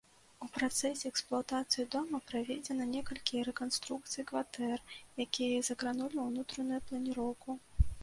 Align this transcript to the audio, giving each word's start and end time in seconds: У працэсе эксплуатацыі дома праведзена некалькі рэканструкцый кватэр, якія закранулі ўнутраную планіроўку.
У 0.43 0.47
працэсе 0.53 1.05
эксплуатацыі 1.11 1.85
дома 1.97 2.21
праведзена 2.31 2.89
некалькі 2.95 3.45
рэканструкцый 3.51 4.27
кватэр, 4.35 4.77
якія 5.29 5.63
закранулі 5.73 6.17
ўнутраную 6.29 6.85
планіроўку. 6.91 7.63